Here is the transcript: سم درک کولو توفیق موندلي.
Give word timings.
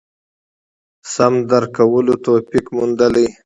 سم 1.13 1.33
درک 1.49 1.69
کولو 1.75 2.15
توفیق 2.25 2.65
موندلي. 2.75 3.27